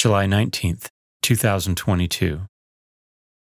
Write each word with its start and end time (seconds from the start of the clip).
July 0.00 0.24
19th, 0.24 0.86
2022. 1.20 2.40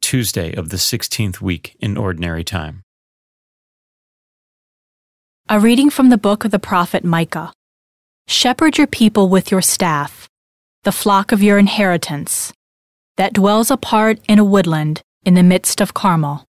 Tuesday 0.00 0.54
of 0.54 0.70
the 0.70 0.78
16th 0.78 1.42
week 1.42 1.76
in 1.80 1.98
Ordinary 1.98 2.44
Time. 2.44 2.80
A 5.50 5.60
reading 5.60 5.90
from 5.90 6.08
the 6.08 6.16
book 6.16 6.46
of 6.46 6.50
the 6.50 6.58
prophet 6.58 7.04
Micah. 7.04 7.52
Shepherd 8.26 8.78
your 8.78 8.86
people 8.86 9.28
with 9.28 9.50
your 9.50 9.60
staff, 9.60 10.30
the 10.84 10.92
flock 10.92 11.30
of 11.30 11.42
your 11.42 11.58
inheritance, 11.58 12.54
that 13.18 13.34
dwells 13.34 13.70
apart 13.70 14.18
in 14.26 14.38
a 14.38 14.42
woodland 14.42 15.02
in 15.26 15.34
the 15.34 15.42
midst 15.42 15.82
of 15.82 15.92
Carmel. 15.92 16.46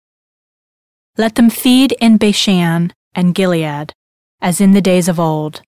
Let 1.17 1.35
them 1.35 1.49
feed 1.49 1.93
in 2.01 2.17
Bashan 2.17 2.91
and 3.15 3.33
Gilead, 3.33 3.93
as 4.41 4.59
in 4.59 4.73
the 4.73 4.81
days 4.81 5.07
of 5.07 5.17
old, 5.17 5.61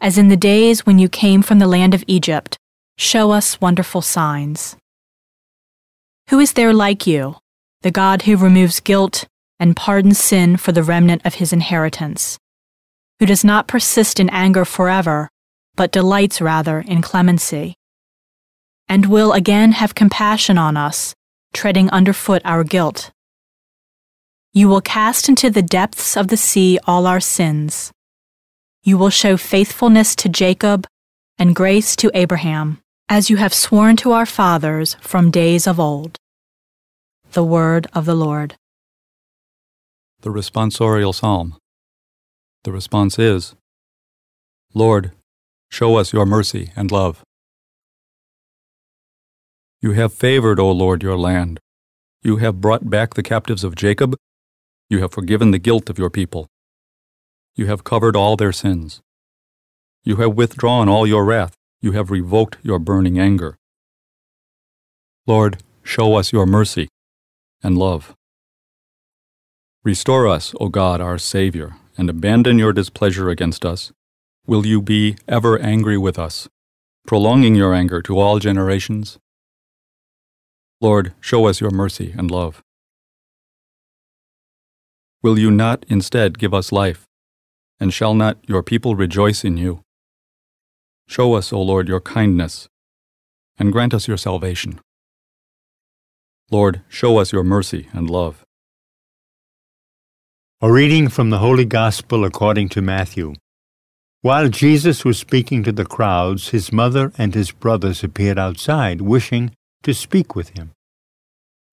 as 0.00 0.18
in 0.18 0.30
the 0.30 0.36
days 0.36 0.84
when 0.84 0.98
you 0.98 1.08
came 1.08 1.42
from 1.42 1.60
the 1.60 1.68
land 1.68 1.94
of 1.94 2.02
Egypt. 2.08 2.58
Show 2.98 3.30
us 3.30 3.60
wonderful 3.60 4.00
signs. 4.00 4.76
Who 6.30 6.40
is 6.40 6.54
there 6.54 6.72
like 6.72 7.06
you, 7.06 7.36
the 7.82 7.90
God 7.90 8.22
who 8.22 8.36
removes 8.36 8.80
guilt 8.80 9.26
and 9.60 9.76
pardons 9.76 10.18
sin 10.18 10.56
for 10.56 10.72
the 10.72 10.82
remnant 10.82 11.24
of 11.24 11.34
his 11.34 11.52
inheritance, 11.52 12.38
who 13.18 13.26
does 13.26 13.44
not 13.44 13.68
persist 13.68 14.18
in 14.18 14.30
anger 14.30 14.64
forever, 14.64 15.28
but 15.76 15.92
delights 15.92 16.40
rather 16.40 16.80
in 16.80 17.02
clemency, 17.02 17.74
and 18.88 19.06
will 19.06 19.32
again 19.32 19.72
have 19.72 19.94
compassion 19.94 20.56
on 20.56 20.76
us, 20.76 21.14
treading 21.52 21.90
underfoot 21.90 22.40
our 22.44 22.64
guilt? 22.64 23.10
You 24.54 24.68
will 24.68 24.80
cast 24.80 25.28
into 25.28 25.50
the 25.50 25.62
depths 25.62 26.16
of 26.16 26.28
the 26.28 26.36
sea 26.38 26.78
all 26.86 27.06
our 27.06 27.20
sins. 27.20 27.92
You 28.82 28.96
will 28.96 29.10
show 29.10 29.36
faithfulness 29.36 30.16
to 30.16 30.30
Jacob 30.30 30.86
and 31.38 31.54
grace 31.54 31.94
to 31.96 32.10
Abraham, 32.14 32.80
as 33.08 33.30
you 33.30 33.36
have 33.36 33.54
sworn 33.54 33.96
to 33.96 34.12
our 34.12 34.26
fathers 34.26 34.94
from 35.00 35.30
days 35.30 35.66
of 35.66 35.78
old. 35.78 36.18
The 37.32 37.44
word 37.44 37.86
of 37.92 38.04
the 38.04 38.14
Lord. 38.14 38.56
The 40.20 40.30
responsorial 40.30 41.14
psalm. 41.14 41.56
The 42.64 42.72
response 42.72 43.18
is 43.18 43.54
Lord, 44.74 45.12
show 45.70 45.96
us 45.96 46.12
your 46.12 46.26
mercy 46.26 46.72
and 46.76 46.90
love. 46.90 47.22
You 49.80 49.92
have 49.92 50.12
favored, 50.12 50.58
O 50.58 50.70
Lord, 50.70 51.02
your 51.02 51.16
land. 51.16 51.60
You 52.22 52.36
have 52.36 52.60
brought 52.60 52.90
back 52.90 53.14
the 53.14 53.22
captives 53.22 53.62
of 53.62 53.76
Jacob 53.76 54.16
you 54.88 55.00
have 55.00 55.12
forgiven 55.12 55.50
the 55.50 55.58
guilt 55.58 55.90
of 55.90 55.98
your 55.98 56.10
people. 56.10 56.46
You 57.56 57.66
have 57.66 57.82
covered 57.82 58.14
all 58.14 58.36
their 58.36 58.52
sins. 58.52 59.00
You 60.04 60.16
have 60.16 60.36
withdrawn 60.36 60.88
all 60.88 61.06
your 61.06 61.24
wrath. 61.24 61.54
You 61.86 61.92
have 61.92 62.10
revoked 62.10 62.56
your 62.64 62.80
burning 62.80 63.16
anger. 63.16 63.58
Lord, 65.24 65.62
show 65.84 66.16
us 66.16 66.32
your 66.32 66.44
mercy 66.44 66.88
and 67.62 67.78
love. 67.78 68.12
Restore 69.84 70.26
us, 70.26 70.52
O 70.60 70.68
God, 70.68 71.00
our 71.00 71.16
Savior, 71.16 71.76
and 71.96 72.10
abandon 72.10 72.58
your 72.58 72.72
displeasure 72.72 73.28
against 73.28 73.64
us. 73.64 73.92
Will 74.48 74.66
you 74.66 74.82
be 74.82 75.16
ever 75.28 75.60
angry 75.60 75.96
with 75.96 76.18
us, 76.18 76.48
prolonging 77.06 77.54
your 77.54 77.72
anger 77.72 78.02
to 78.02 78.18
all 78.18 78.40
generations? 78.40 79.18
Lord, 80.80 81.12
show 81.20 81.46
us 81.46 81.60
your 81.60 81.70
mercy 81.70 82.12
and 82.18 82.32
love. 82.32 82.64
Will 85.22 85.38
you 85.38 85.52
not 85.52 85.86
instead 85.86 86.40
give 86.40 86.52
us 86.52 86.72
life? 86.72 87.06
And 87.78 87.94
shall 87.94 88.14
not 88.14 88.38
your 88.48 88.64
people 88.64 88.96
rejoice 88.96 89.44
in 89.44 89.56
you? 89.56 89.85
Show 91.08 91.34
us, 91.34 91.52
O 91.52 91.62
Lord, 91.62 91.88
your 91.88 92.00
kindness, 92.00 92.68
and 93.58 93.72
grant 93.72 93.94
us 93.94 94.08
your 94.08 94.16
salvation. 94.16 94.80
Lord, 96.50 96.82
show 96.88 97.18
us 97.18 97.32
your 97.32 97.44
mercy 97.44 97.88
and 97.92 98.10
love. 98.10 98.44
A 100.60 100.72
reading 100.72 101.08
from 101.08 101.30
the 101.30 101.38
Holy 101.38 101.64
Gospel 101.64 102.24
according 102.24 102.68
to 102.70 102.82
Matthew. 102.82 103.34
While 104.22 104.48
Jesus 104.48 105.04
was 105.04 105.18
speaking 105.18 105.62
to 105.62 105.72
the 105.72 105.84
crowds, 105.84 106.48
his 106.48 106.72
mother 106.72 107.12
and 107.16 107.34
his 107.34 107.52
brothers 107.52 108.02
appeared 108.02 108.38
outside, 108.38 109.00
wishing 109.00 109.52
to 109.82 109.94
speak 109.94 110.34
with 110.34 110.58
him. 110.58 110.72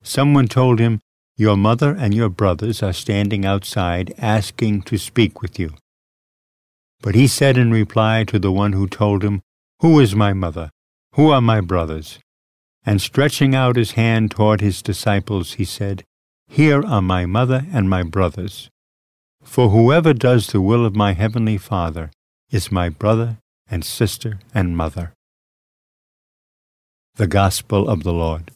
Someone 0.04 0.48
told 0.48 0.80
him, 0.80 1.00
your 1.36 1.58
mother 1.58 1.96
and 1.98 2.14
your 2.14 2.30
brothers 2.30 2.84
are 2.84 2.94
standing 2.94 3.44
outside 3.44 4.14
asking 4.20 4.84
to 4.84 5.00
speak 5.00 5.42
with 5.42 5.58
you. 5.58 5.74
But 7.04 7.16
he 7.16 7.28
said 7.28 7.58
in 7.58 7.70
reply 7.70 8.24
to 8.24 8.40
the 8.40 8.52
one 8.52 8.72
who 8.72 8.88
told 8.88 9.24
him, 9.24 9.42
Who 9.82 10.00
is 10.00 10.16
my 10.16 10.32
mother? 10.32 10.70
Who 11.16 11.32
are 11.32 11.42
my 11.42 11.60
brothers? 11.60 12.20
And 12.86 13.02
stretching 13.02 13.54
out 13.54 13.76
his 13.76 13.92
hand 13.92 14.32
toward 14.32 14.62
his 14.62 14.82
disciples, 14.82 15.54
he 15.54 15.66
said, 15.66 16.06
Here 16.48 16.82
are 16.82 17.02
my 17.02 17.26
mother 17.26 17.66
and 17.74 17.90
my 17.90 18.04
brothers. 18.04 18.70
For 19.44 19.70
whoever 19.70 20.14
does 20.14 20.48
the 20.48 20.62
will 20.62 20.86
of 20.86 20.96
my 20.96 21.12
heavenly 21.12 21.58
Father 21.58 22.10
is 22.50 22.72
my 22.72 22.88
brother 22.88 23.38
and 23.70 23.84
sister 23.84 24.40
and 24.54 24.78
mother. 24.78 25.14
The 27.16 27.28
Gospel 27.28 27.90
of 27.90 28.04
the 28.04 28.14
Lord. 28.14 28.52